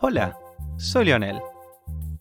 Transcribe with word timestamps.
Hola, 0.00 0.38
soy 0.76 1.06
Lionel. 1.06 1.40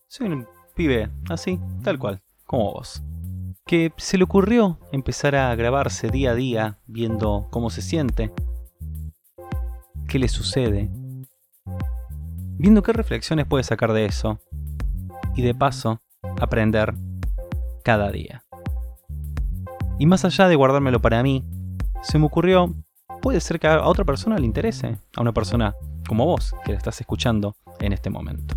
Soy 0.08 0.30
un 0.30 0.48
pibe 0.74 1.12
así, 1.30 1.60
tal 1.84 2.00
cual, 2.00 2.24
como 2.44 2.74
vos. 2.74 3.04
Que 3.68 3.94
se 3.98 4.18
le 4.18 4.24
ocurrió 4.24 4.80
empezar 4.92 5.36
a 5.36 5.54
grabarse 5.54 6.10
día 6.10 6.32
a 6.32 6.34
día 6.34 6.80
viendo 6.88 7.48
cómo 7.52 7.70
se 7.70 7.84
siente, 7.84 8.32
qué 10.08 10.18
le 10.18 10.28
sucede, 10.28 10.90
viendo 12.58 12.82
qué 12.82 12.94
reflexiones 12.94 13.46
puede 13.46 13.64
sacar 13.64 13.94
de 13.94 14.06
eso 14.06 14.40
y 15.36 15.44
de 15.44 15.54
paso 15.54 16.02
aprender 16.42 16.96
cada 17.84 18.10
día. 18.12 18.44
Y 20.00 20.08
más 20.08 20.26
allá 20.26 20.48
de 20.48 20.56
guardármelo 20.56 21.00
para 21.00 21.22
mí, 21.22 21.46
se 22.02 22.18
me 22.18 22.26
ocurrió, 22.26 22.74
puede 23.22 23.40
ser 23.40 23.60
que 23.60 23.68
a 23.68 23.86
otra 23.86 24.04
persona 24.04 24.40
le 24.40 24.48
interese, 24.48 24.98
a 25.16 25.22
una 25.22 25.32
persona 25.32 25.76
como 26.08 26.26
vos 26.26 26.56
que 26.66 26.72
la 26.72 26.78
estás 26.80 27.00
escuchando 27.02 27.56
en 27.80 27.94
este 27.94 28.10
momento. 28.10 28.56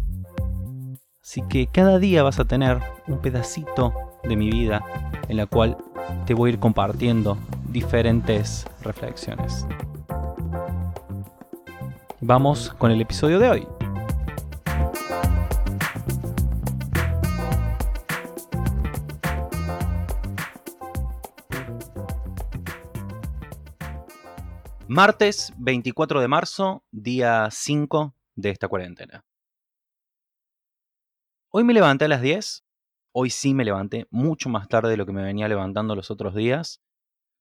Así 1.23 1.43
que 1.49 1.67
cada 1.67 1.99
día 1.99 2.23
vas 2.23 2.41
a 2.41 2.45
tener 2.45 2.81
un 3.07 3.21
pedacito 3.21 3.93
de 4.25 4.37
mi 4.37 4.51
vida 4.51 4.83
en 5.29 5.37
la 5.37 5.47
cual 5.47 5.77
te 6.27 6.35
voy 6.35 6.51
a 6.51 6.53
ir 6.55 6.59
compartiendo 6.59 7.39
diferentes 7.69 8.67
reflexiones. 8.83 9.67
Vamos 12.21 12.75
con 12.79 12.91
el 12.91 13.01
episodio 13.01 13.39
de 13.39 13.49
hoy. 13.49 13.67
Martes 24.89 25.53
24 25.57 26.21
de 26.21 26.27
marzo, 26.27 26.83
día 26.91 27.49
5 27.53 28.15
de 28.41 28.51
esta 28.51 28.69
cuarentena. 28.69 29.25
Hoy 31.53 31.65
me 31.65 31.75
levanté 31.75 32.05
a 32.05 32.09
las 32.09 32.23
10. 32.23 32.65
Hoy 33.13 33.31
sí 33.31 33.55
me 33.55 33.65
levanté 33.65 34.07
mucho 34.11 34.49
más 34.49 34.69
tarde 34.69 34.91
de 34.91 34.97
lo 34.97 35.05
que 35.05 35.13
me 35.13 35.25
venía 35.25 35.49
levantando 35.49 35.97
los 35.97 36.11
otros 36.11 36.35
días. 36.35 36.81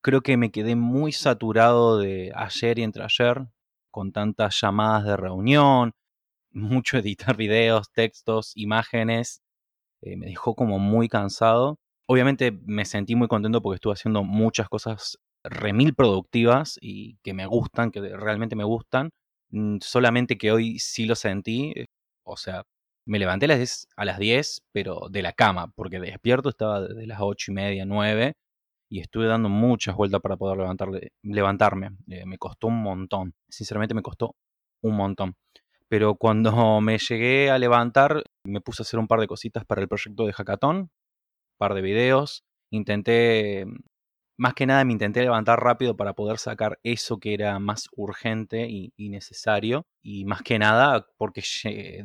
Creo 0.02 0.22
que 0.22 0.38
me 0.38 0.52
quedé 0.52 0.75
muy 0.75 1.11
saturado 1.11 2.00
de 2.00 2.31
ayer 2.36 2.80
y 2.80 2.83
entre 2.83 3.03
ayer, 3.03 3.47
con 3.91 4.11
tantas 4.11 4.59
llamadas 4.61 5.06
de 5.06 5.17
reunión, 5.17 5.94
mucho 6.52 6.97
editar 6.97 7.38
videos, 7.38 7.91
textos, 7.91 8.53
imágenes. 8.56 9.41
Eh, 10.02 10.17
me 10.17 10.28
dejó 10.28 10.56
como 10.56 10.80
muy 10.80 11.09
cansado. 11.09 11.78
Obviamente 12.08 12.52
me 12.66 12.86
sentí 12.86 13.16
muy 13.16 13.28
contento 13.28 13.61
porque 13.61 13.75
estuve 13.75 13.94
haciendo 13.94 14.23
muchas 14.23 14.69
cosas 14.69 15.19
remil 15.44 15.94
productivas 15.95 16.78
y 16.81 17.17
que 17.23 17.34
me 17.34 17.45
gustan, 17.45 17.91
que 17.91 18.02
realmente 18.02 18.56
me 18.56 18.63
gustan. 18.63 19.11
Mm, 19.52 19.78
solamente 19.81 20.38
que 20.38 20.52
hoy 20.52 20.80
sí 20.80 21.05
lo 21.05 21.16
sentí. 21.16 21.73
Eh, 21.75 21.86
o 22.23 22.38
sea, 22.38 22.64
me 23.05 23.19
levanté 23.19 23.45
a 23.45 23.50
las 23.50 23.58
10, 23.58 23.88
a 23.95 24.06
las 24.06 24.19
10 24.19 24.61
pero 24.72 25.08
de 25.09 25.22
la 25.22 25.33
cama, 25.33 25.72
porque 25.75 26.00
despierto 26.00 26.50
estaba 26.50 26.81
desde 26.81 27.08
las 27.08 27.19
8 27.22 27.52
y 27.52 27.56
media, 27.56 27.86
9, 27.86 28.33
y 28.89 29.02
estuve 29.02 29.28
dando 29.28 29.50
muchas 29.50 29.95
vueltas 29.95 30.22
para 30.22 30.38
poder 30.38 31.11
levantarme. 31.23 31.91
Eh, 32.09 32.25
me 32.25 32.38
costó 32.38 32.67
un 32.67 32.81
montón. 32.83 33.33
Sinceramente 33.50 33.95
me 33.95 34.02
costó 34.03 34.36
un 34.83 34.95
montón. 34.95 35.36
Pero 35.89 36.16
cuando 36.16 36.81
me 36.81 36.97
llegué 37.00 37.52
a 37.52 37.59
levantar, 37.59 38.23
me 38.45 38.61
puse 38.61 38.84
a 38.84 38.86
hacer 38.86 39.00
un 39.00 39.08
par 39.08 39.19
de 39.22 39.28
cositas 39.28 39.66
para 39.66 39.81
el 39.81 39.88
proyecto 39.88 40.25
de 40.25 40.34
Hackathon, 40.34 40.78
un 40.78 40.89
par 41.58 41.73
de 41.75 41.81
videos. 41.81 42.44
Intenté 42.72 43.66
más 44.39 44.53
que 44.53 44.65
nada 44.65 44.85
me 44.85 44.93
intenté 44.93 45.21
levantar 45.21 45.61
rápido 45.61 45.97
para 45.97 46.13
poder 46.13 46.37
sacar 46.39 46.79
eso 46.83 47.19
que 47.19 47.33
era 47.33 47.59
más 47.59 47.89
urgente 47.95 48.67
y, 48.69 49.09
necesario. 49.09 49.85
Y 50.01 50.23
más 50.25 50.41
que 50.43 50.57
nada 50.57 51.07
porque 51.17 51.44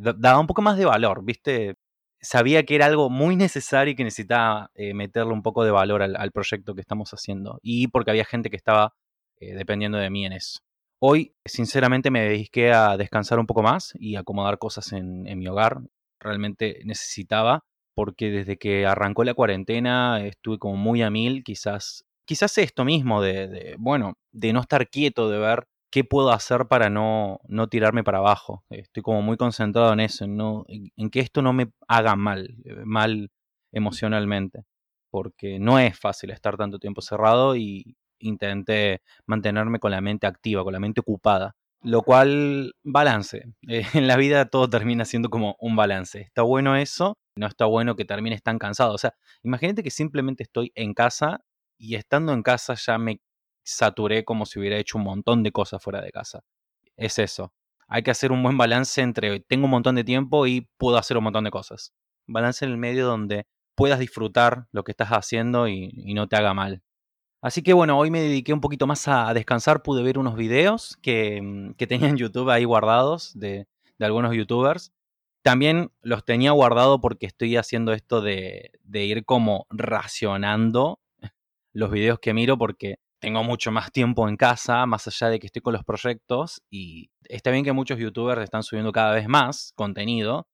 daba 0.00 0.40
un 0.40 0.48
poco 0.48 0.60
más 0.60 0.76
de 0.76 0.84
valor, 0.84 1.24
¿viste? 1.24 1.76
Sabía 2.20 2.64
que 2.64 2.74
era 2.74 2.86
algo 2.86 3.08
muy 3.08 3.36
necesario 3.36 3.92
y 3.92 3.96
que 3.96 4.02
necesitaba 4.02 4.70
eh, 4.74 4.94
meterle 4.94 5.32
un 5.32 5.42
poco 5.42 5.64
de 5.64 5.70
valor 5.70 6.02
al, 6.02 6.32
proyecto 6.32 6.74
que 6.74 6.80
estamos 6.80 7.12
haciendo. 7.12 7.60
Y 7.62 7.86
porque 7.88 8.10
había 8.10 8.24
gente 8.24 8.50
que 8.50 8.56
estaba 8.56 8.94
eh, 9.38 9.54
dependiendo 9.54 9.98
de 9.98 10.10
mí 10.10 10.26
en 10.26 10.32
eso. 10.32 10.58
Hoy, 11.00 11.36
sinceramente, 11.44 12.10
me 12.10 12.22
dediqué 12.22 12.72
a 12.72 12.96
descansar 12.96 13.38
un 13.38 13.46
poco 13.46 13.62
más 13.62 13.92
y 14.00 14.16
acomodar 14.16 14.58
cosas 14.58 14.92
en, 14.92 15.28
en 15.28 15.38
mi 15.38 15.46
hogar. 15.46 15.80
Realmente 16.18 16.80
necesitaba 16.84 17.64
porque 17.94 18.30
desde 18.30 18.56
que 18.56 18.86
arrancó 18.86 19.22
la 19.22 19.34
cuarentena 19.34 20.24
estuve 20.26 20.58
como 20.58 20.76
muy 20.76 21.02
a 21.02 21.10
mil, 21.10 21.44
quizás 21.44 22.04
quizás 22.24 22.56
esto 22.58 22.84
mismo 22.84 23.22
de, 23.22 23.76
bueno, 23.78 24.14
de 24.32 24.52
no 24.52 24.60
estar 24.60 24.88
quieto, 24.88 25.30
de 25.30 25.38
ver 25.38 25.66
qué 25.90 26.04
puedo 26.04 26.30
hacer 26.32 26.66
para 26.66 26.90
no, 26.90 27.40
no 27.46 27.68
tirarme 27.68 28.02
para 28.04 28.18
abajo. 28.18 28.64
Estoy 28.70 29.02
como 29.02 29.22
muy 29.22 29.36
concentrado 29.36 29.92
en 29.92 30.00
eso, 30.00 30.24
en, 30.24 30.36
no, 30.36 30.64
en 30.68 31.10
que 31.10 31.20
esto 31.20 31.42
no 31.42 31.52
me 31.52 31.70
haga 31.88 32.16
mal, 32.16 32.56
eh, 32.64 32.82
mal 32.84 33.30
emocionalmente, 33.72 34.64
porque 35.10 35.58
no 35.58 35.78
es 35.78 35.98
fácil 35.98 36.30
estar 36.30 36.56
tanto 36.56 36.78
tiempo 36.78 37.00
cerrado 37.00 37.56
y 37.56 37.96
intenté 38.18 39.02
mantenerme 39.26 39.78
con 39.78 39.90
la 39.90 40.00
mente 40.00 40.26
activa, 40.26 40.64
con 40.64 40.72
la 40.72 40.80
mente 40.80 41.00
ocupada. 41.00 41.54
Lo 41.82 42.02
cual, 42.02 42.74
balance. 42.82 43.44
Eh, 43.68 43.82
en 43.94 44.06
la 44.08 44.16
vida 44.16 44.46
todo 44.46 44.68
termina 44.68 45.04
siendo 45.04 45.28
como 45.30 45.56
un 45.60 45.76
balance. 45.76 46.22
Está 46.22 46.42
bueno 46.42 46.76
eso, 46.76 47.18
no 47.36 47.46
está 47.46 47.66
bueno 47.66 47.94
que 47.94 48.04
termines 48.04 48.42
tan 48.42 48.58
cansado. 48.58 48.94
O 48.94 48.98
sea, 48.98 49.14
imagínate 49.42 49.82
que 49.82 49.90
simplemente 49.90 50.42
estoy 50.42 50.72
en 50.74 50.94
casa 50.94 51.40
y 51.84 51.96
estando 51.96 52.32
en 52.32 52.42
casa 52.42 52.74
ya 52.74 52.96
me 52.98 53.20
saturé 53.62 54.24
como 54.24 54.46
si 54.46 54.58
hubiera 54.58 54.78
hecho 54.78 54.98
un 54.98 55.04
montón 55.04 55.42
de 55.42 55.52
cosas 55.52 55.82
fuera 55.82 56.00
de 56.00 56.10
casa. 56.10 56.40
Es 56.96 57.18
eso. 57.18 57.52
Hay 57.88 58.02
que 58.02 58.10
hacer 58.10 58.32
un 58.32 58.42
buen 58.42 58.56
balance 58.56 59.02
entre 59.02 59.40
tengo 59.40 59.66
un 59.66 59.70
montón 59.70 59.94
de 59.94 60.04
tiempo 60.04 60.46
y 60.46 60.68
puedo 60.78 60.96
hacer 60.96 61.16
un 61.18 61.24
montón 61.24 61.44
de 61.44 61.50
cosas. 61.50 61.92
Balance 62.26 62.64
en 62.64 62.70
el 62.70 62.78
medio 62.78 63.06
donde 63.06 63.46
puedas 63.74 63.98
disfrutar 63.98 64.66
lo 64.72 64.84
que 64.84 64.92
estás 64.92 65.10
haciendo 65.10 65.68
y, 65.68 65.90
no 66.14 66.26
te 66.28 66.36
haga 66.36 66.54
mal. 66.54 66.82
Así 67.42 67.62
que 67.62 67.74
bueno, 67.74 67.98
hoy 67.98 68.10
me 68.10 68.22
dediqué 68.22 68.54
un 68.54 68.62
poquito 68.62 68.86
más 68.86 69.06
a, 69.08 69.34
descansar, 69.34 69.82
pude 69.82 70.02
ver 70.02 70.18
unos 70.18 70.36
videos 70.36 70.96
que, 71.02 71.42
mm, 71.42 71.74
que 71.74 71.86
tenía 71.86 72.08
en 72.08 72.16
YouTube 72.16 72.48
ahí 72.48 72.64
guardados 72.64 73.38
de, 73.38 73.66
de, 73.98 74.06
algunos 74.06 74.34
youtubers. 74.34 74.92
También 75.42 75.90
los 76.00 76.24
tenía 76.24 76.52
guardados 76.52 77.00
porque 77.02 77.26
estoy 77.26 77.56
haciendo 77.56 77.92
esto 77.92 78.22
de, 78.22 78.72
de 78.82 79.04
ir 79.04 79.26
como 79.26 79.66
racionando 79.68 81.00
los 81.74 81.90
videos 81.90 82.18
que 82.20 82.32
miro 82.32 82.56
porque 82.56 82.96
tengo 83.20 83.42
mucho 83.42 83.72
más 83.72 83.90
tiempo 83.92 84.28
en 84.28 84.36
casa, 84.36 84.86
más 84.86 85.06
allá 85.08 85.30
de 85.30 85.40
que 85.40 85.46
estoy 85.46 85.62
con 85.62 85.72
los 85.72 85.84
proyectos, 85.84 86.62
y 86.70 87.10
está 87.24 87.50
bien 87.50 87.64
que 87.64 87.72
muchos 87.72 87.98
youtubers 87.98 88.42
están 88.42 88.62
subiendo 88.62 88.92
cada 88.92 89.14
vez 89.14 89.28
más 89.28 89.72
contenido. 89.74 90.46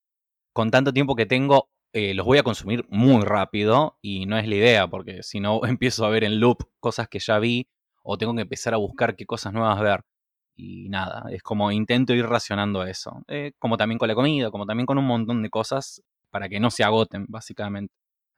Con 0.55 0.71
tanto 0.71 0.93
tiempo 0.93 1.17
que 1.17 1.27
tengo, 1.27 1.71
eh, 1.93 2.15
los 2.15 2.27
voy 2.27 2.39
a 2.39 2.43
consumir 2.45 2.87
muy 2.89 3.25
rápido 3.25 3.99
y 4.03 4.27
no 4.27 4.39
es 4.39 4.49
la 4.49 4.55
idea, 4.57 4.89
porque 4.89 5.23
si 5.23 5.41
no 5.41 5.61
empiezo 5.67 6.05
a 6.07 6.11
ver 6.11 6.25
en 6.25 6.41
loop 6.41 6.59
cosas 6.81 7.09
que 7.09 7.19
ya 7.21 7.39
vi 7.39 7.69
o 8.03 8.19
tengo 8.19 8.35
que 8.35 8.43
empezar 8.43 8.75
a 8.75 8.79
buscar 8.79 9.17
qué 9.17 9.27
cosas 9.27 9.53
nuevas 9.53 9.81
ver. 9.81 10.03
Y 10.57 10.89
nada, 10.91 11.25
es 11.31 11.43
como 11.43 11.73
intento 11.73 12.15
ir 12.15 12.27
racionando 12.27 12.85
eso. 12.85 13.23
Eh, 13.29 13.53
como 13.59 13.77
también 13.77 13.99
con 13.99 14.09
la 14.09 14.15
comida, 14.15 14.51
como 14.51 14.67
también 14.67 14.87
con 14.87 14.99
un 14.99 15.07
montón 15.07 15.43
de 15.43 15.51
cosas 15.51 16.03
para 16.31 16.49
que 16.49 16.61
no 16.61 16.71
se 16.71 16.85
agoten, 16.85 17.27
básicamente. 17.29 17.93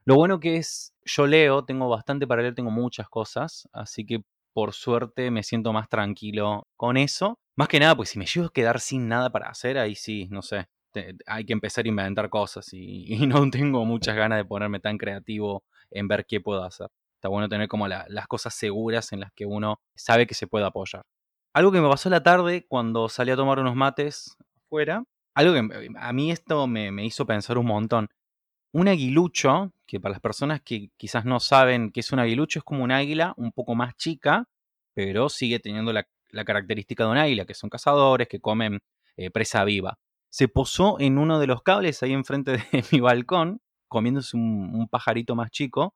Lo 0.05 0.17
bueno 0.17 0.41
que 0.41 0.57
es, 0.57 0.95
yo 1.05 1.27
leo, 1.27 1.65
tengo 1.65 1.89
bastante 1.89 2.27
para 2.27 2.43
leer, 2.43 2.55
tengo 2.55 2.71
muchas 2.71 3.09
cosas, 3.09 3.69
así 3.73 4.05
que 4.05 4.25
por 4.53 4.73
suerte 4.73 5.31
me 5.31 5.43
siento 5.43 5.73
más 5.73 5.89
tranquilo 5.89 6.67
con 6.77 6.97
eso. 6.97 7.39
Más 7.57 7.69
que 7.69 7.81
nada, 7.81 7.97
pues 7.97 8.11
si 8.11 8.19
me 8.19 8.27
llevo 8.27 8.47
a 8.47 8.53
quedar 8.53 8.81
sin 8.81 9.09
nada 9.09 9.31
para 9.31 9.49
hacer, 9.49 9.79
ahí 9.79 9.95
sí, 9.95 10.29
no 10.31 10.43
sé, 10.43 10.67
hay 11.27 11.45
que 11.45 11.53
empezar 11.53 11.85
a 11.85 11.89
inventar 11.89 12.29
cosas 12.31 12.69
y, 12.73 13.07
no 13.27 13.49
tengo 13.51 13.85
muchas 13.85 14.17
ganas 14.17 14.39
de 14.39 14.45
ponerme 14.45 14.81
tan 14.81 14.99
creativo 14.99 15.65
en 15.91 16.09
ver 16.09 16.27
qué 16.27 16.41
puedo 16.41 16.65
hacer. 16.65 16.89
Está 17.17 17.29
bueno 17.29 17.49
tener 17.49 17.69
como 17.69 17.87
las 17.87 18.27
cosas 18.27 18.55
seguras 18.55 19.13
en 19.13 19.21
las 19.21 19.33
que 19.33 19.47
uno 19.47 19.81
sabe 19.95 20.27
que 20.27 20.35
se 20.35 20.49
puede 20.49 20.67
apoyar. 20.67 21.05
Algo 21.55 21.71
que 21.71 21.81
me 21.81 21.89
pasó 21.89 22.11
la 22.11 22.23
tarde 22.23 22.67
cuando 22.67 23.09
salí 23.09 23.31
a 23.31 23.37
tomar 23.37 23.61
unos 23.61 23.77
mates 23.77 24.37
afuera, 24.57 25.05
algo 25.35 25.53
que 25.55 25.89
a 25.97 26.13
mí 26.13 26.33
esto 26.33 26.67
me, 26.67 26.91
me 26.91 27.05
hizo 27.05 27.25
pensar 27.25 27.59
un 27.59 27.67
montón. 27.67 28.09
Un 28.73 28.89
aguilucho, 28.89 29.71
que 29.93 30.01
para 30.01 30.13
las 30.15 30.23
personas 30.23 30.63
que 30.63 30.91
quizás 30.97 31.27
no 31.27 31.39
saben 31.39 31.91
qué 31.93 32.01
es 32.01 32.13
un 32.13 32.19
aguilucho, 32.19 32.61
es 32.61 32.65
como 32.65 32.83
un 32.83 32.91
águila 32.91 33.35
un 33.37 33.53
poco 33.53 33.75
más 33.75 33.95
chica, 33.95 34.49
pero 34.95 35.29
sigue 35.29 35.59
teniendo 35.59 35.93
la, 35.93 36.09
característica 36.47 37.05
de 37.05 37.11
un 37.11 37.19
águila, 37.19 37.45
que 37.45 37.53
son 37.53 37.69
cazadores, 37.69 38.27
que 38.27 38.41
comen 38.41 38.81
eh, 39.19 39.31
presa 39.31 39.65
viva. 39.65 39.99
Se 40.31 40.49
posó 40.49 40.99
en 40.99 41.19
uno 41.19 41.39
de 41.39 41.47
los 41.47 41.63
cables 41.63 42.03
ahí 42.03 42.15
enfrente 42.15 42.53
de 42.53 42.63
mi 42.91 43.01
balcón, 43.01 43.61
comiéndose 43.87 44.35
un, 44.35 44.89
pajarito 44.91 45.35
más 45.35 45.51
chico. 45.51 45.95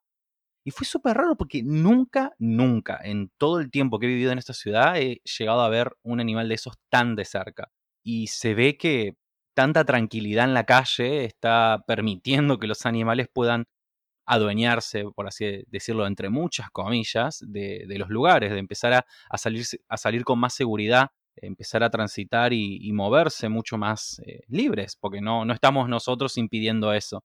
Y 0.63 0.73
fue 0.73 0.87
súper 0.87 1.17
raro 1.17 1.35
porque 1.35 1.63
nunca, 1.63 2.35
nunca, 2.39 3.01
en 3.03 3.31
todo 3.39 3.61
el 3.61 3.71
tiempo 3.71 3.99
que 3.99 4.05
he 4.05 4.11
vivido 4.11 4.31
en 4.31 4.37
esta 4.37 4.53
ciudad, 4.53 4.99
he 4.99 5.23
llegado 5.39 5.63
a 5.63 5.71
ver 5.71 5.97
un 6.03 6.21
animal 6.21 6.51
de 6.51 6.57
esos 6.57 6.75
tan 6.91 7.17
de 7.17 7.25
cerca. 7.25 7.71
Y 8.05 8.27
se 8.27 8.53
ve 8.53 8.77
que 8.77 9.17
tanta 9.55 9.87
tranquilidad 9.87 10.45
en 10.45 10.53
la 10.53 10.65
calle 10.67 11.25
está 11.25 11.83
permitiendo 11.87 12.59
que 12.59 12.67
los 12.67 12.85
animales 12.85 13.29
puedan 13.33 13.65
adueñarse, 14.27 15.05
por 15.15 15.29
así 15.29 15.65
decirlo, 15.69 16.07
entre 16.07 16.29
muchas 16.29 16.71
comillas, 16.71 17.39
de, 17.47 17.87
los 17.97 18.11
lugares, 18.11 18.53
de 18.53 18.59
empezar 18.59 18.93
a, 18.93 19.39
salir, 19.39 19.65
a 19.89 19.97
salir 19.97 20.25
con 20.25 20.39
más 20.39 20.55
seguridad 20.55 21.11
empezar 21.37 21.83
a 21.83 21.91
transitar 21.91 22.53
y, 22.53 22.93
moverse 22.93 23.49
mucho 23.49 23.77
más 23.77 24.21
eh, 24.25 24.41
libres, 24.49 24.97
porque 24.97 25.21
no, 25.21 25.45
no 25.45 25.53
estamos 25.53 25.89
nosotros 25.89 26.37
impidiendo 26.39 26.93
eso. 26.93 27.25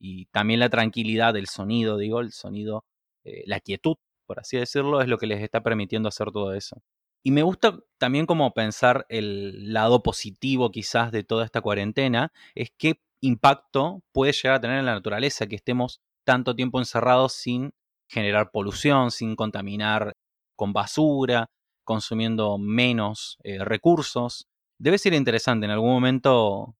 Y 0.00 0.26
también 0.26 0.60
la 0.60 0.68
tranquilidad 0.68 1.34
del 1.34 1.46
sonido, 1.46 1.96
digo, 1.96 2.20
el 2.20 2.32
sonido, 2.32 2.84
eh, 3.24 3.44
la 3.46 3.60
quietud, 3.60 3.96
por 4.26 4.40
así 4.40 4.56
decirlo, 4.56 5.00
es 5.00 5.08
lo 5.08 5.18
que 5.18 5.26
les 5.26 5.42
está 5.42 5.62
permitiendo 5.62 6.08
hacer 6.08 6.32
todo 6.32 6.54
eso. 6.54 6.82
Y 7.24 7.30
me 7.30 7.44
gusta 7.44 7.78
también 7.98 8.26
como 8.26 8.52
pensar 8.52 9.06
el 9.08 9.72
lado 9.72 10.02
positivo 10.02 10.72
quizás 10.72 11.12
de 11.12 11.22
toda 11.22 11.44
esta 11.44 11.60
cuarentena, 11.60 12.32
es 12.56 12.72
qué 12.76 13.00
impacto 13.20 14.02
puede 14.10 14.32
llegar 14.32 14.56
a 14.56 14.60
tener 14.60 14.78
en 14.80 14.86
la 14.86 14.94
naturaleza 14.94 15.46
que 15.46 15.54
estemos 15.54 16.00
tanto 16.24 16.54
tiempo 16.54 16.78
encerrados 16.78 17.32
sin 17.32 17.72
generar 18.08 18.50
polución, 18.50 19.10
sin 19.10 19.36
contaminar 19.36 20.14
con 20.56 20.72
basura, 20.72 21.50
consumiendo 21.84 22.58
menos 22.58 23.38
eh, 23.42 23.64
recursos. 23.64 24.46
Debe 24.78 24.98
ser 24.98 25.14
interesante 25.14 25.66
en 25.66 25.72
algún 25.72 25.90
momento 25.90 26.76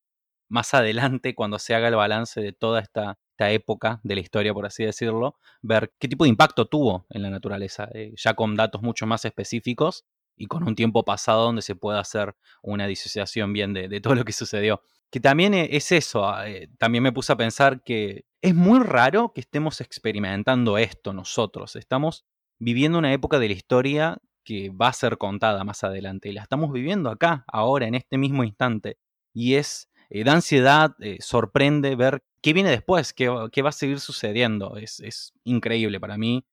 más 0.48 0.74
adelante, 0.74 1.34
cuando 1.34 1.58
se 1.58 1.74
haga 1.74 1.88
el 1.88 1.96
balance 1.96 2.40
de 2.40 2.52
toda 2.52 2.80
esta, 2.80 3.18
época 3.44 3.98
de 4.04 4.14
la 4.14 4.20
historia, 4.20 4.54
por 4.54 4.66
así 4.66 4.84
decirlo, 4.84 5.36
ver 5.62 5.92
qué 5.98 6.06
tipo 6.06 6.22
de 6.22 6.30
impacto 6.30 6.66
tuvo 6.66 7.06
en 7.10 7.22
la 7.22 7.28
naturaleza, 7.28 7.88
eh, 7.92 8.12
ya 8.14 8.34
con 8.34 8.54
datos 8.54 8.82
mucho 8.82 9.04
más 9.04 9.24
específicos 9.24 10.04
y 10.36 10.46
con 10.46 10.62
un 10.62 10.76
tiempo 10.76 11.04
pasado 11.04 11.46
donde 11.46 11.62
se 11.62 11.74
pueda 11.74 11.98
hacer 11.98 12.36
una 12.62 12.86
disociación 12.86 13.52
bien 13.52 13.72
de, 13.72 14.00
todo 14.00 14.14
lo 14.14 14.24
que 14.24 14.32
sucedió. 14.32 14.80
Que 15.12 15.20
también 15.20 15.54
e, 15.54 15.76
es 15.76 15.92
eso, 15.92 16.26
ah, 16.26 16.48
eh, 16.48 16.68
también 16.78 17.04
me 17.04 17.12
puse 17.12 17.32
a 17.32 17.36
pensar 17.36 17.82
que 17.84 18.24
es 18.40 18.54
muy 18.54 18.80
raro 18.80 19.32
que 19.34 19.42
estemos 19.42 19.80
experimentando 19.82 20.78
esto 20.78 21.12
nosotros, 21.12 21.76
estamos 21.76 22.24
viviendo 22.58 22.98
una 22.98 23.12
época 23.12 23.38
de 23.38 23.48
la 23.48 23.54
historia 23.54 24.18
que 24.44 24.70
va 24.70 24.88
a 24.88 24.92
ser 24.92 25.18
contada 25.18 25.64
más 25.64 25.84
adelante. 25.84 26.28
Y 26.28 26.32
la 26.32 26.42
estamos 26.42 26.72
viviendo 26.72 27.10
acá, 27.10 27.44
ahora, 27.48 27.86
en 27.86 27.94
este 27.94 28.18
mismo 28.18 28.42
instante. 28.42 28.98
Y 29.34 29.54
es, 29.54 29.90
eh, 30.10 30.24
da 30.24 30.32
ansiedad, 30.32 30.94
eh, 31.00 31.18
sorprende 31.20 31.94
ver 31.96 32.24
qué 32.42 32.52
viene 32.52 32.70
después, 32.70 33.12
qué, 33.12 33.30
qué 33.52 33.62
va 33.62 33.68
a 33.70 33.72
seguir 33.72 34.00
sucediendo. 34.00 34.76
Es, 34.76 35.00
es, 35.00 35.32
increíble 35.44 36.00
para 36.00 36.16
mí. 36.18 36.44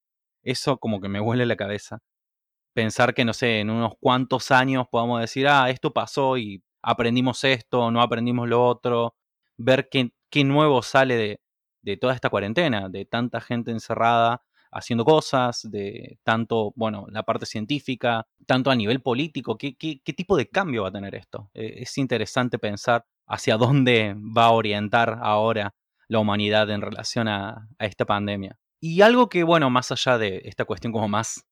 Eso 0.43 0.77
como 0.79 1.01
que 1.01 1.09
me 1.09 1.21
huele 1.21 1.45
la 1.45 1.55
cabeza. 1.55 1.99
Pensar 2.73 3.13
que, 3.13 3.25
no 3.25 3.33
sé, 3.33 3.59
en 3.61 3.69
unos 3.69 3.93
cuantos 3.99 4.51
años 4.51 4.87
podamos 4.91 5.21
decir, 5.21 5.47
ah, 5.47 5.69
esto 5.69 5.93
pasó 5.93 6.37
y 6.37 6.63
aprendimos 6.89 7.43
esto, 7.43 7.91
no 7.91 8.01
aprendimos 8.01 8.47
lo 8.47 8.65
otro. 8.65 9.15
Ver 9.57 9.89
qué, 9.89 10.11
qué 10.29 10.43
nuevo 10.43 10.81
sale 10.81 11.15
de, 11.15 11.41
de 11.81 11.97
toda 11.97 12.13
esta 12.13 12.29
cuarentena, 12.29 12.89
de 12.89 13.05
tanta 13.05 13.41
gente 13.41 13.71
encerrada 13.71 14.43
haciendo 14.71 15.03
cosas, 15.03 15.67
de 15.69 16.19
tanto, 16.23 16.73
bueno, 16.75 17.07
la 17.09 17.23
parte 17.23 17.45
científica, 17.45 18.27
tanto 18.45 18.69
a 18.69 18.75
nivel 18.75 19.01
político, 19.01 19.57
¿qué, 19.57 19.75
tipo 20.15 20.37
de 20.37 20.47
cambio 20.47 20.83
va 20.83 20.89
a 20.89 20.91
tener 20.91 21.15
esto? 21.15 21.49
Eh, 21.53 21.77
es 21.77 21.97
interesante 21.97 22.59
pensar 22.59 23.05
hacia 23.27 23.57
dónde 23.57 24.15
va 24.15 24.45
a 24.45 24.51
orientar 24.51 25.19
ahora 25.21 25.73
la 26.07 26.19
humanidad 26.19 26.69
en 26.69 26.81
relación 26.81 27.27
a, 27.27 27.67
esta 27.79 28.05
pandemia. 28.05 28.57
Y 28.79 29.01
algo 29.01 29.29
que, 29.29 29.43
bueno, 29.43 29.69
más 29.69 29.91
allá 29.91 30.17
de 30.17 30.41
esta 30.45 30.65
cuestión 30.65 30.93
como 30.93 31.07
más 31.07 31.45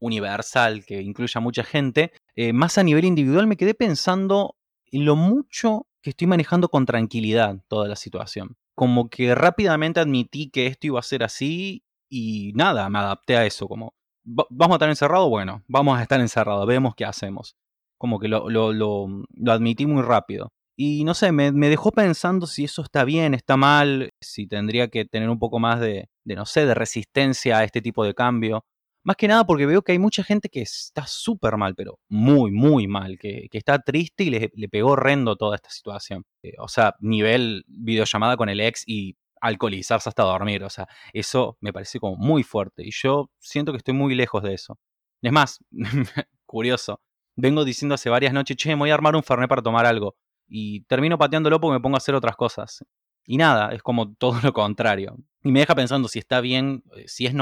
universal, 0.00 0.84
que 0.84 1.02
incluye 1.02 1.32
a 1.34 1.40
mucha 1.40 1.64
gente, 1.64 2.12
eh, 2.36 2.52
más 2.52 2.78
a 2.78 2.82
nivel 2.82 3.04
individual 3.04 3.46
me 3.46 3.56
quedé 3.56 3.74
pensando 3.74 4.54
en 4.54 4.57
lo 4.92 5.16
mucho 5.16 5.86
que 6.02 6.10
estoy 6.10 6.26
manejando 6.26 6.68
con 6.68 6.86
tranquilidad 6.86 7.60
toda 7.68 7.88
la 7.88 7.96
situación. 7.96 8.56
Como 8.74 9.10
que 9.10 9.34
rápidamente 9.34 10.00
admití 10.00 10.50
que 10.50 10.66
esto 10.66 10.86
iba 10.86 11.00
a 11.00 11.02
ser 11.02 11.22
así 11.24 11.84
y 12.08 12.52
nada, 12.54 12.88
me 12.88 12.98
adapté 12.98 13.36
a 13.36 13.44
eso, 13.44 13.68
como, 13.68 13.94
¿vamos 14.24 14.74
a 14.74 14.76
estar 14.76 14.88
encerrados? 14.88 15.28
Bueno, 15.28 15.62
vamos 15.68 15.98
a 15.98 16.02
estar 16.02 16.20
encerrados, 16.20 16.66
vemos 16.66 16.94
qué 16.94 17.04
hacemos. 17.04 17.56
Como 17.98 18.18
que 18.18 18.28
lo, 18.28 18.48
lo, 18.48 18.72
lo, 18.72 19.06
lo 19.34 19.52
admití 19.52 19.86
muy 19.86 20.02
rápido. 20.02 20.52
Y 20.76 21.02
no 21.02 21.14
sé, 21.14 21.32
me, 21.32 21.50
me, 21.50 21.68
dejó 21.68 21.90
pensando 21.90 22.46
si 22.46 22.64
eso 22.64 22.82
está 22.82 23.04
bien, 23.04 23.34
está 23.34 23.56
mal, 23.56 24.10
si 24.20 24.46
tendría 24.46 24.88
que 24.88 25.04
tener 25.04 25.28
un 25.28 25.40
poco 25.40 25.58
más 25.58 25.80
de, 25.80 26.08
de, 26.24 26.36
no 26.36 26.46
sé, 26.46 26.66
de 26.66 26.74
resistencia 26.74 27.58
a 27.58 27.64
este 27.64 27.82
tipo 27.82 28.04
de 28.04 28.14
cambio. 28.14 28.64
Más 29.08 29.16
que 29.16 29.26
nada 29.26 29.46
porque 29.46 29.64
veo 29.64 29.80
que 29.80 29.92
hay 29.92 29.98
mucha 29.98 30.22
gente 30.22 30.50
que 30.50 30.60
está 30.60 31.06
súper 31.06 31.56
mal, 31.56 31.74
pero 31.74 31.98
muy, 32.10 32.50
muy 32.50 32.86
mal, 32.86 33.18
que, 33.18 33.48
que 33.50 33.56
está 33.56 33.78
triste 33.78 34.24
y 34.24 34.28
le, 34.28 34.50
le, 34.54 34.68
pegó 34.68 34.90
horrendo 34.90 35.34
toda 35.36 35.56
esta 35.56 35.70
situación. 35.70 36.26
Eh, 36.42 36.52
o 36.58 36.68
sea, 36.68 36.94
nivel 37.00 37.64
videollamada 37.68 38.36
con 38.36 38.50
el 38.50 38.60
ex 38.60 38.82
y 38.86 39.16
alcoholizarse 39.40 40.10
hasta 40.10 40.24
dormir. 40.24 40.62
O 40.62 40.68
sea, 40.68 40.86
eso 41.14 41.56
me 41.62 41.72
parece 41.72 41.98
como 41.98 42.16
muy 42.16 42.42
fuerte. 42.42 42.86
Y 42.86 42.90
yo 42.90 43.30
siento 43.38 43.72
que 43.72 43.78
estoy 43.78 43.94
muy 43.94 44.14
lejos 44.14 44.42
de 44.42 44.52
eso. 44.52 44.78
Es 45.22 45.32
más, 45.32 45.58
curioso. 46.44 47.00
Vengo 47.34 47.64
diciendo 47.64 47.94
hace 47.94 48.10
varias 48.10 48.34
noches, 48.34 48.58
che, 48.58 48.68
me 48.76 48.80
voy 48.80 48.90
a 48.90 48.94
armar 48.94 49.16
un 49.16 49.22
fernet 49.22 49.48
para 49.48 49.62
tomar 49.62 49.86
algo. 49.86 50.16
Y 50.48 50.82
termino 50.82 51.16
pateándolo 51.16 51.58
porque 51.58 51.78
me 51.78 51.80
pongo 51.80 51.96
a 51.96 51.98
hacer 52.04 52.14
otras 52.14 52.36
cosas. 52.36 52.84
Y 53.30 53.36
nada, 53.36 53.72
es 53.72 53.82
como 53.82 54.14
todo 54.14 54.40
lo 54.42 54.54
contrario. 54.54 55.18
Y 55.44 55.52
me 55.52 55.60
deja 55.60 55.74
pensando 55.74 56.08
si 56.08 56.18
está 56.18 56.40
bien, 56.40 56.82
eh, 56.96 57.04
si 57.06 57.26
es, 57.26 57.34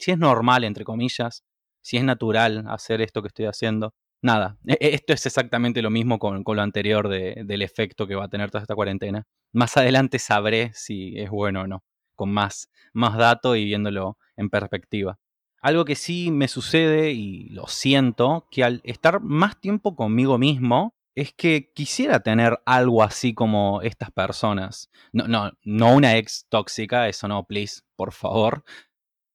si 0.00 0.10
es 0.10 0.18
normal, 0.18 0.64
entre 0.64 0.84
comillas, 0.84 1.44
si 1.82 1.98
es 1.98 2.02
natural 2.02 2.64
hacer 2.66 3.02
esto 3.02 3.20
que 3.20 3.28
estoy 3.28 3.44
haciendo. 3.44 3.94
Nada, 4.22 4.56
e-, 4.66 4.78
e-, 4.80 4.94
esto 4.94 5.12
es 5.12 5.26
exactamente 5.26 5.82
lo 5.82 5.90
mismo 5.90 6.18
con, 6.18 6.42
lo 6.46 6.62
anterior 6.62 7.10
del 7.10 7.60
efecto 7.60 8.06
que 8.06 8.14
va 8.14 8.24
a 8.24 8.28
tener 8.28 8.50
toda 8.50 8.62
esta 8.62 8.74
cuarentena. 8.74 9.26
Más 9.52 9.76
adelante 9.76 10.18
sabré 10.18 10.70
si 10.72 11.18
es 11.18 11.28
bueno 11.28 11.60
o 11.60 11.66
no, 11.66 11.84
con 12.14 12.32
más, 12.32 12.70
más 12.94 13.14
datos 13.18 13.58
y 13.58 13.66
viéndolo 13.66 14.16
en 14.36 14.48
perspectiva. 14.48 15.18
Algo 15.60 15.84
que 15.84 15.94
sí 15.94 16.30
me 16.30 16.48
sucede 16.48 17.12
y 17.12 17.50
lo 17.50 17.66
siento, 17.66 18.48
que 18.50 18.64
al 18.64 18.80
estar 18.84 19.20
más 19.20 19.60
tiempo 19.60 19.94
conmigo 19.94 20.38
mismo, 20.38 20.93
es 21.14 21.32
que 21.32 21.70
quisiera 21.74 22.20
tener 22.20 22.60
algo 22.66 23.02
así 23.02 23.34
como 23.34 23.82
estas 23.82 24.10
personas. 24.10 24.90
No, 25.12 25.28
no, 25.28 25.52
no 25.62 25.94
una 25.94 26.16
ex 26.16 26.46
tóxica, 26.48 27.08
eso 27.08 27.28
no, 27.28 27.44
please, 27.44 27.82
por 27.96 28.12
favor. 28.12 28.64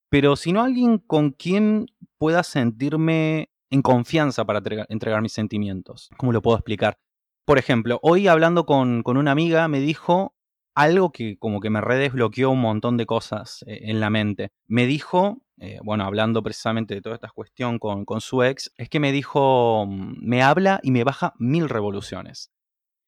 Pero 0.09 0.35
sino 0.35 0.63
alguien 0.63 0.97
con 0.97 1.31
quien 1.31 1.87
pueda 2.17 2.43
sentirme 2.43 3.49
en 3.69 3.81
confianza 3.81 4.45
para 4.45 4.61
entregar 4.89 5.21
mis 5.21 5.33
sentimientos. 5.33 6.09
¿Cómo 6.17 6.31
lo 6.31 6.41
puedo 6.41 6.57
explicar? 6.57 6.97
Por 7.45 7.57
ejemplo, 7.57 7.99
hoy 8.03 8.27
hablando 8.27 8.65
con, 8.65 9.03
una 9.05 9.31
amiga 9.31 9.67
me 9.67 9.79
dijo 9.79 10.35
algo 10.75 11.11
que 11.11 11.37
como 11.37 11.59
que 11.59 11.69
me 11.69 11.81
redesbloqueó 11.81 12.51
un 12.51 12.61
montón 12.61 12.97
de 12.97 13.05
cosas 13.05 13.63
eh, 13.67 13.79
en 13.83 13.99
la 13.99 14.09
mente. 14.09 14.51
Me 14.67 14.85
dijo, 14.85 15.41
eh, 15.59 15.79
bueno, 15.83 16.05
hablando 16.05 16.41
precisamente 16.41 16.95
de 16.95 17.01
toda 17.01 17.15
esta 17.15 17.29
cuestión 17.29 17.79
con, 17.79 18.05
con 18.05 18.21
su 18.21 18.43
ex, 18.43 18.71
es 18.77 18.89
que 18.89 18.99
me 18.99 19.11
dijo, 19.11 19.85
mm, 19.87 20.15
me 20.21 20.41
habla 20.41 20.79
y 20.83 20.91
me 20.91 21.03
baja 21.03 21.33
mil 21.37 21.69
revoluciones. 21.69 22.51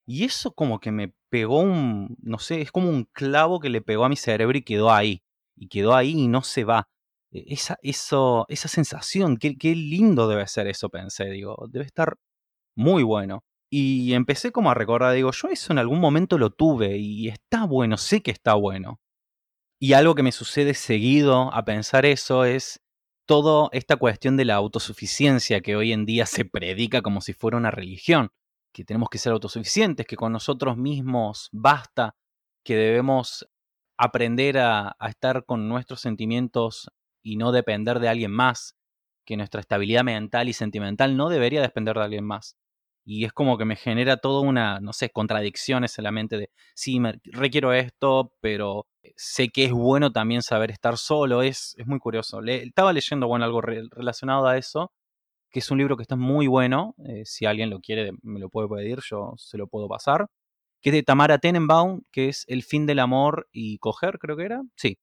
Y 0.05 0.25
eso 0.25 0.53
como 0.53 0.79
que 0.79 0.91
me 0.91 1.13
pegó 1.29 1.59
un, 1.61 2.17
no 2.21 2.39
sé, 2.39 2.61
es 2.61 2.71
como 2.71 2.89
un 2.89 3.05
clavo 3.13 3.59
que 3.59 3.69
le 3.69 3.81
pegó 3.81 4.05
a 4.05 4.09
mi 4.09 4.17
cerebro 4.17 4.57
y 4.57 4.63
quedó 4.63 4.91
ahí. 4.91 5.23
Y 5.55 5.67
quedó 5.69 5.95
ahí 5.95 6.11
y 6.11 6.27
no 6.27 6.41
se 6.43 6.65
va. 6.65 6.89
E, 7.31 7.45
esa, 7.53 7.77
eso, 7.81 8.45
esa 8.49 8.67
sensación, 8.67 9.37
qué, 9.37 9.57
qué 9.57 9.75
lindo 9.75 10.27
debe 10.27 10.47
ser 10.47 10.67
eso, 10.67 10.89
pensé, 10.89 11.25
digo, 11.29 11.67
debe 11.69 11.85
estar 11.85 12.17
muy 12.75 13.03
bueno. 13.03 13.43
Y 13.69 14.13
empecé 14.13 14.51
como 14.51 14.69
a 14.71 14.73
recordar, 14.73 15.15
digo, 15.15 15.31
yo 15.31 15.47
eso 15.49 15.71
en 15.71 15.79
algún 15.79 15.99
momento 16.01 16.37
lo 16.37 16.49
tuve 16.51 16.97
y 16.97 17.29
está 17.29 17.65
bueno, 17.65 17.97
sé 17.97 18.21
que 18.21 18.31
está 18.31 18.55
bueno. 18.55 18.99
Y 19.83 19.93
algo 19.93 20.13
que 20.13 20.21
me 20.21 20.31
sucede 20.31 20.75
seguido 20.75 21.51
a 21.51 21.65
pensar 21.65 22.05
eso 22.05 22.45
es 22.45 22.83
toda 23.25 23.67
esta 23.71 23.95
cuestión 23.95 24.37
de 24.37 24.45
la 24.45 24.53
autosuficiencia 24.53 25.61
que 25.61 25.75
hoy 25.75 25.91
en 25.91 26.05
día 26.05 26.27
se 26.27 26.45
predica 26.45 27.01
como 27.01 27.19
si 27.19 27.33
fuera 27.33 27.57
una 27.57 27.71
religión, 27.71 28.29
que 28.71 28.85
tenemos 28.85 29.09
que 29.09 29.17
ser 29.17 29.33
autosuficientes, 29.33 30.05
que 30.05 30.17
con 30.17 30.33
nosotros 30.33 30.77
mismos 30.77 31.49
basta, 31.51 32.15
que 32.63 32.75
debemos 32.75 33.49
aprender 33.97 34.59
a, 34.59 34.95
estar 35.09 35.45
con 35.45 35.67
nuestros 35.67 35.99
sentimientos 35.99 36.91
y 37.23 37.37
no 37.37 37.51
depender 37.51 37.99
de 37.99 38.09
alguien 38.09 38.31
más, 38.31 38.75
que 39.25 39.35
nuestra 39.35 39.61
estabilidad 39.61 40.03
mental 40.03 40.47
y 40.47 40.53
sentimental 40.53 41.17
no 41.17 41.29
debería 41.29 41.59
depender 41.59 41.95
de 41.95 42.03
alguien 42.03 42.25
más. 42.25 42.55
Y 43.03 43.25
es 43.25 43.33
como 43.33 43.57
que 43.57 43.65
me 43.65 43.77
genera 43.77 44.17
toda 44.17 44.41
una, 44.41 44.79
no 44.79 44.93
sé, 44.93 45.09
contradicciones 45.09 45.97
en 45.97 46.03
la 46.03 46.11
mente 46.11 46.37
de, 46.37 46.51
sí, 46.75 46.99
me 46.99 47.19
requiero 47.23 47.73
esto, 47.73 48.35
pero 48.41 48.85
sé 49.15 49.49
que 49.49 49.65
es 49.65 49.71
bueno 49.71 50.11
también 50.11 50.41
saber 50.41 50.71
estar 50.71 50.97
solo. 50.97 51.41
Es, 51.41 51.75
es 51.77 51.87
muy 51.87 51.99
curioso. 51.99 52.41
Le, 52.41 52.63
estaba 52.63 52.93
leyendo, 52.93 53.27
bueno, 53.27 53.45
algo 53.45 53.61
relacionado 53.61 54.47
a 54.47 54.57
eso, 54.57 54.91
que 55.51 55.59
es 55.59 55.71
un 55.71 55.79
libro 55.79 55.97
que 55.97 56.03
está 56.03 56.15
muy 56.15 56.47
bueno. 56.47 56.95
Eh, 57.05 57.23
si 57.25 57.45
alguien 57.45 57.69
lo 57.69 57.79
quiere, 57.79 58.11
me 58.23 58.39
lo 58.39 58.49
puede 58.49 58.69
pedir, 58.69 58.99
yo 59.09 59.33
se 59.37 59.57
lo 59.57 59.67
puedo 59.67 59.87
pasar. 59.87 60.27
Que 60.81 60.89
es 60.91 60.93
de 60.95 61.03
Tamara 61.03 61.39
Tenenbaum, 61.39 62.01
que 62.11 62.29
es 62.29 62.45
El 62.47 62.63
fin 62.63 62.85
del 62.87 62.99
amor 62.99 63.47
y 63.51 63.77
coger, 63.79 64.19
creo 64.19 64.37
que 64.37 64.45
era. 64.45 64.61
Sí, 64.75 64.97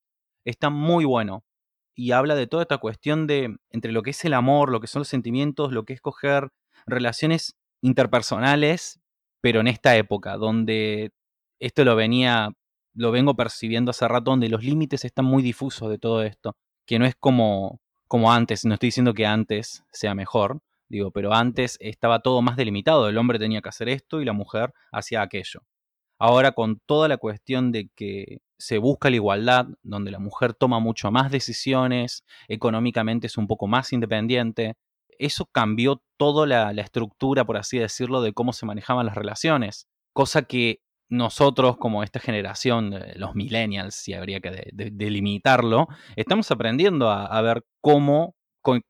está 0.45 0.71
muy 0.71 1.05
bueno 1.05 1.45
y 1.99 2.13
habla 2.13 2.37
de 2.37 2.47
toda 2.47 2.63
esta 2.63 2.79
cuestión 2.79 3.27
de 3.27 3.57
entre 3.71 3.91
lo 3.91 4.03
que 4.03 4.11
es 4.11 4.25
el 4.25 4.33
amor, 4.33 4.71
lo 4.71 4.81
que 4.81 4.87
son 4.87 5.01
los 5.01 5.09
sentimientos, 5.09 5.73
lo 5.73 5.85
que 5.85 5.95
es 5.95 6.01
coger 6.01 6.51
relaciones 6.87 7.57
interpersonales, 7.83 9.01
pero 9.41 9.59
en 9.61 9.67
esta 9.67 9.97
época, 9.97 10.37
donde 10.37 11.11
esto 11.59 11.85
lo 11.85 11.97
venía, 11.97 12.53
lo 12.99 13.11
vengo 13.13 13.35
percibiendo 13.35 13.91
hace 13.91 14.07
rato, 14.09 14.33
donde 14.33 14.49
los 14.49 14.63
límites 14.65 15.05
están 15.05 15.25
muy 15.25 15.43
difusos 15.43 15.89
de 15.91 15.99
todo 15.99 16.23
esto, 16.23 16.57
que 16.87 16.99
no 16.99 17.07
es 17.07 17.15
como, 17.17 17.81
como 18.09 18.33
antes, 18.33 18.65
no 18.65 18.75
estoy 18.75 18.89
diciendo 18.89 19.15
que 19.15 19.27
antes 19.27 19.85
sea 19.93 20.15
mejor, 20.15 20.61
Digo, 20.89 21.11
pero 21.11 21.35
antes 21.35 21.77
estaba 21.81 22.21
todo 22.21 22.41
más 22.43 22.57
delimitado. 22.57 23.09
El 23.09 23.19
hombre 23.19 23.39
tenía 23.39 23.61
que 23.61 23.69
hacer 23.69 23.89
esto 23.89 24.21
y 24.21 24.25
la 24.25 24.33
mujer 24.33 24.73
hacía 24.91 25.23
aquello. 25.23 25.61
Ahora 26.19 26.53
con 26.53 26.81
toda 26.81 27.09
la 27.09 27.19
cuestión 27.19 27.73
de 27.73 27.91
que 27.95 28.41
se 28.59 28.79
busca 28.79 29.11
la 29.11 29.17
igualdad, 29.17 29.67
donde 29.83 30.11
la 30.11 30.19
mujer 30.19 30.55
toma 30.55 30.81
mucho 30.81 31.11
más 31.13 31.31
decisiones, 31.31 32.25
económicamente 32.49 33.29
es 33.29 33.37
un 33.39 33.47
poco 33.47 33.69
más 33.69 33.93
independiente, 33.93 34.77
eso 35.19 35.47
cambió 35.47 36.03
toda 36.17 36.47
la, 36.47 36.71
estructura, 36.83 37.45
por 37.45 37.57
así 37.57 37.79
decirlo, 37.79 38.23
de 38.23 38.33
cómo 38.33 38.53
se 38.53 38.67
manejaban 38.67 39.07
las 39.07 39.15
relaciones. 39.15 39.87
Cosa 40.13 40.43
que 40.43 40.81
nosotros, 41.09 41.77
como 41.79 42.03
esta 42.03 42.21
generación, 42.21 42.95
los 43.17 43.35
millennials, 43.35 43.95
si 43.95 44.15
habría 44.15 44.41
que 44.41 44.71
delimitarlo, 44.73 45.89
estamos 46.17 46.51
aprendiendo 46.51 47.11
a 47.11 47.41
ver 47.43 47.65
cómo 47.81 48.35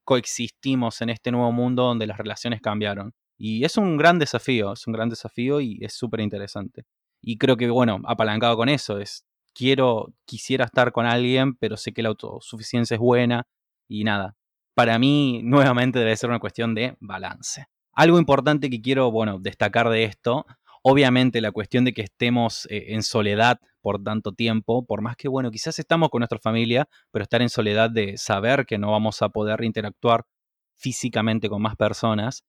coexistimos 0.04 1.00
en 1.02 1.10
este 1.10 1.30
nuevo 1.30 1.52
mundo 1.52 1.84
donde 1.84 2.06
las 2.06 2.18
relaciones 2.18 2.60
cambiaron. 2.60 3.14
Y 3.36 3.64
es 3.64 3.76
un 3.76 3.96
gran 3.96 4.18
desafío, 4.18 4.72
es 4.72 4.86
un 4.86 4.92
gran 4.92 5.08
desafío 5.08 5.60
y 5.60 5.78
es 5.80 5.94
súper 5.94 6.20
interesante. 6.20 6.84
Y 7.22 7.38
creo 7.38 7.56
que, 7.56 7.68
bueno, 7.70 8.00
apalancado 8.04 8.56
con 8.56 8.68
eso, 8.68 8.98
es, 8.98 9.24
quiero, 9.54 10.12
quisiera 10.24 10.64
estar 10.64 10.92
con 10.92 11.06
alguien, 11.06 11.54
pero 11.54 11.76
sé 11.76 11.92
que 11.92 12.02
la 12.02 12.08
autosuficiencia 12.08 12.94
es 12.94 13.00
buena 13.00 13.46
y 13.88 14.04
nada. 14.04 14.34
Para 14.74 14.98
mí, 14.98 15.40
nuevamente, 15.44 15.98
debe 15.98 16.16
ser 16.16 16.30
una 16.30 16.38
cuestión 16.38 16.74
de 16.74 16.96
balance. 17.00 17.66
Algo 17.92 18.18
importante 18.18 18.70
que 18.70 18.80
quiero, 18.80 19.10
bueno, 19.10 19.38
destacar 19.40 19.88
de 19.88 20.04
esto, 20.04 20.46
obviamente 20.90 21.42
la 21.42 21.52
cuestión 21.52 21.84
de 21.84 21.92
que 21.92 22.00
estemos 22.00 22.66
eh, 22.70 22.94
en 22.94 23.02
soledad 23.02 23.60
por 23.82 24.02
tanto 24.02 24.32
tiempo, 24.32 24.86
por 24.86 25.02
más 25.02 25.16
que, 25.16 25.28
bueno, 25.28 25.50
quizás 25.50 25.78
estamos 25.78 26.08
con 26.08 26.20
nuestra 26.20 26.38
familia, 26.38 26.88
pero 27.10 27.22
estar 27.22 27.42
en 27.42 27.50
soledad 27.50 27.90
de 27.90 28.16
saber 28.16 28.64
que 28.64 28.78
no 28.78 28.90
vamos 28.90 29.20
a 29.20 29.28
poder 29.28 29.62
interactuar 29.64 30.24
físicamente 30.76 31.50
con 31.50 31.60
más 31.60 31.76
personas, 31.76 32.42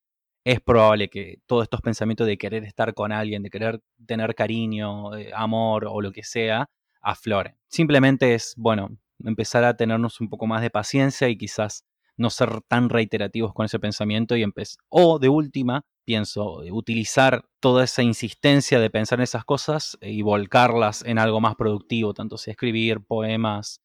es 0.45 0.61
probable 0.61 1.09
que 1.09 1.41
todos 1.47 1.63
estos 1.63 1.81
pensamientos 1.81 2.25
de 2.27 2.37
querer 2.37 2.63
estar 2.63 2.93
con 2.93 3.11
alguien, 3.11 3.43
de 3.43 3.49
querer 3.49 3.81
tener 4.07 4.33
cariño, 4.35 5.15
eh, 5.17 5.31
amor 5.35 5.85
o 5.85 5.99
lo 5.99 6.13
que 6.13 6.23
sea, 6.23 6.69
afloren. 7.01 7.57
Simplemente 7.67 8.35
es, 8.35 8.53
bueno, 8.55 8.97
empezar 9.25 9.65
a 9.65 9.75
tenernos 9.75 10.21
un 10.21 10.29
poco 10.29 10.47
más 10.47 10.61
de 10.61 10.69
paciencia 10.69 11.27
y 11.27 11.37
quizás 11.37 11.83
no 12.15 12.29
ser 12.29 12.61
tan 12.69 12.89
reiterativos 12.89 13.53
con 13.53 13.65
ese 13.65 13.79
pensamiento 13.79 14.37
y 14.37 14.43
empezar, 14.43 14.77
o 14.87 15.19
de 15.19 15.27
última, 15.27 15.83
pienso, 16.09 16.63
eh, 16.63 16.71
utilizar 16.71 17.45
toda 17.59 17.83
esa 17.83 18.01
insistencia 18.01 18.79
de 18.79 18.89
pensar 18.89 19.19
en 19.19 19.25
esas 19.25 19.45
cosas 19.45 19.95
eh, 20.01 20.09
y 20.09 20.23
volcarlas 20.23 21.03
en 21.05 21.19
algo 21.19 21.39
más 21.39 21.53
productivo, 21.55 22.15
tanto 22.15 22.35
sea 22.39 22.53
escribir 22.53 23.01
poemas, 23.05 23.79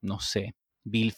no 0.00 0.20
sé, 0.20 0.54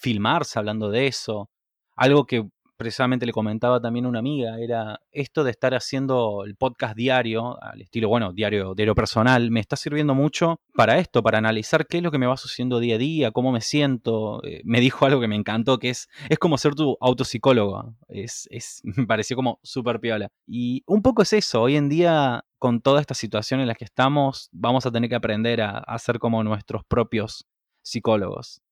filmarse 0.01 0.59
hablando 0.59 0.89
de 0.91 1.09
eso, 1.09 1.51
algo 1.95 2.25
que 2.25 2.49
precisamente 2.77 3.27
le 3.27 3.33
comentaba 3.33 3.81
también 3.81 4.07
una 4.07 4.19
amiga, 4.19 4.59
era 4.61 5.01
esto 5.11 5.45
de 5.45 5.51
estar 5.51 5.75
haciendo 5.75 6.45
el 6.45 6.57
podcast 6.57 6.97
diario, 6.97 7.63
al 7.63 7.81
estilo, 7.81 8.09
bueno, 8.09 8.33
diario, 8.33 8.75
diario 8.75 8.95
personal, 8.95 9.51
me 9.51 9.61
está 9.61 9.77
sirviendo 9.77 10.15
mucho 10.15 10.61
para 10.75 10.99
esto, 10.99 11.23
para 11.23 11.39
analizar 11.39 11.87
qué 11.87 11.99
es 11.99 12.03
lo 12.03 12.11
que 12.11 12.19
me 12.19 12.27
va 12.27 12.37
sucediendo 12.37 12.79
día 12.81 12.97
a 12.97 12.99
día, 12.99 13.31
cómo 13.31 13.53
me 13.53 13.61
siento. 13.61 14.43
Eh, 14.45 14.61
me 14.65 14.81
dijo 14.81 15.07
algo 15.07 15.21
que 15.21 15.29
me 15.29 15.37
encantó, 15.37 15.79
que 15.79 15.91
es, 15.91 16.09
es 16.29 16.39
como 16.39 16.59
ser 16.59 16.75
tu 16.75 16.97
autopsicólogo. 17.01 17.97
Es, 18.09 18.49
es, 18.51 18.81
me 18.85 19.07
pareció 19.07 19.37
como 19.37 19.59
súper 19.63 20.01
piola. 20.01 20.29
Y 20.47 20.83
un 20.87 21.03
poco 21.03 21.23
es 21.23 21.33
eso, 21.33 21.63
hoy 21.63 21.77
en 21.77 21.89
día 21.89 22.45
con 22.59 22.81
toda 22.81 23.01
esta 23.01 23.15
situación 23.15 23.61
en 23.61 23.69
la 23.69 23.75
que 23.75 23.85
estamos, 23.85 24.49
vamos 24.53 24.87
a 24.87 24.91
tener 24.91 25.11
que 25.11 25.17
aprender 25.17 25.61
a, 25.61 25.79
a 25.79 25.99
ser 25.99 26.19
como 26.19 26.43
nuestros 26.43 26.85
propios 26.85 27.47
psicólogos. 27.83 28.63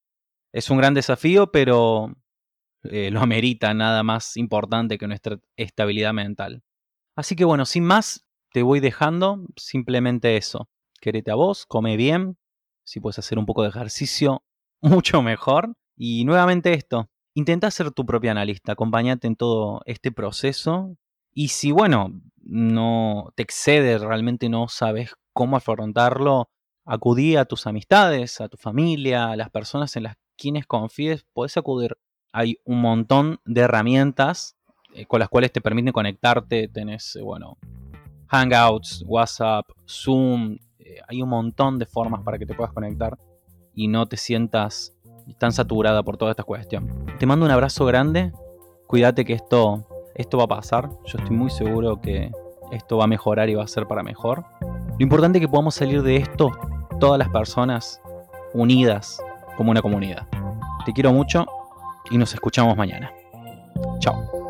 Es 0.52 0.70
un 0.70 0.78
gran 0.78 0.94
desafío, 0.94 1.50
pero 1.50 2.14
eh, 2.90 3.10
lo 3.10 3.20
amerita 3.20 3.72
nada 3.74 4.02
más 4.02 4.36
importante 4.36 4.98
que 4.98 5.06
nuestra 5.06 5.38
estabilidad 5.56 6.12
mental. 6.12 6.62
Así 7.16 7.36
que 7.36 7.44
bueno, 7.44 7.64
sin 7.64 7.84
más, 7.84 8.26
te 8.52 8.62
voy 8.62 8.80
dejando 8.80 9.44
simplemente 9.56 10.36
eso. 10.36 10.68
Querete 11.00 11.30
a 11.30 11.34
vos, 11.34 11.66
come 11.66 11.96
bien, 11.96 12.38
si 12.84 13.00
puedes 13.00 13.18
hacer 13.18 13.38
un 13.38 13.46
poco 13.46 13.62
de 13.62 13.68
ejercicio, 13.68 14.44
mucho 14.80 15.22
mejor. 15.22 15.74
Y 15.96 16.24
nuevamente 16.24 16.72
esto, 16.72 17.08
intenta 17.34 17.70
ser 17.70 17.90
tu 17.90 18.04
propia 18.04 18.32
analista, 18.32 18.72
acompáñate 18.72 19.26
en 19.26 19.36
todo 19.36 19.82
este 19.86 20.12
proceso. 20.12 20.96
Y 21.32 21.48
si, 21.48 21.72
bueno, 21.72 22.20
no 22.36 23.32
te 23.36 23.42
excede, 23.42 23.98
realmente 23.98 24.48
no 24.48 24.68
sabes 24.68 25.14
cómo 25.32 25.56
afrontarlo, 25.56 26.50
acudí 26.84 27.36
a 27.36 27.44
tus 27.44 27.66
amistades, 27.66 28.40
a 28.40 28.48
tu 28.48 28.56
familia, 28.56 29.30
a 29.30 29.36
las 29.36 29.50
personas 29.50 29.96
en 29.96 30.04
las 30.04 30.16
quienes 30.36 30.66
confíes, 30.66 31.26
puedes 31.32 31.56
acudir 31.56 31.96
hay 32.34 32.58
un 32.64 32.80
montón 32.80 33.38
de 33.44 33.60
herramientas 33.60 34.56
eh, 34.92 35.06
con 35.06 35.20
las 35.20 35.28
cuales 35.28 35.52
te 35.52 35.60
permiten 35.60 35.92
conectarte. 35.92 36.66
Tenés, 36.66 37.14
eh, 37.14 37.22
bueno, 37.22 37.56
Hangouts, 38.26 39.04
WhatsApp, 39.06 39.64
Zoom. 39.88 40.58
Eh, 40.80 40.96
hay 41.06 41.22
un 41.22 41.28
montón 41.28 41.78
de 41.78 41.86
formas 41.86 42.22
para 42.22 42.36
que 42.36 42.44
te 42.44 42.54
puedas 42.54 42.72
conectar 42.72 43.16
y 43.72 43.86
no 43.86 44.06
te 44.06 44.16
sientas 44.16 44.92
tan 45.38 45.52
saturada 45.52 46.02
por 46.02 46.16
toda 46.16 46.32
esta 46.32 46.42
cuestión. 46.42 47.06
Te 47.20 47.24
mando 47.24 47.46
un 47.46 47.52
abrazo 47.52 47.86
grande. 47.86 48.32
Cuídate 48.88 49.24
que 49.24 49.34
esto, 49.34 49.86
esto 50.16 50.36
va 50.36 50.44
a 50.44 50.48
pasar. 50.48 50.90
Yo 51.06 51.18
estoy 51.18 51.36
muy 51.36 51.50
seguro 51.50 52.00
que 52.00 52.32
esto 52.72 52.96
va 52.96 53.04
a 53.04 53.08
mejorar 53.08 53.48
y 53.48 53.54
va 53.54 53.62
a 53.62 53.68
ser 53.68 53.86
para 53.86 54.02
mejor. 54.02 54.44
Lo 54.60 54.98
importante 54.98 55.38
es 55.38 55.40
que 55.40 55.48
podamos 55.48 55.76
salir 55.76 56.02
de 56.02 56.16
esto 56.16 56.50
todas 56.98 57.16
las 57.16 57.28
personas 57.28 58.02
unidas 58.52 59.22
como 59.56 59.70
una 59.70 59.80
comunidad. 59.80 60.26
Te 60.84 60.92
quiero 60.92 61.12
mucho 61.12 61.46
y 62.10 62.18
nos 62.18 62.32
escuchamos 62.34 62.76
mañana. 62.76 63.12
Chao. 64.00 64.43